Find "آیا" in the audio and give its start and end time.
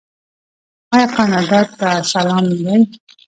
0.93-1.07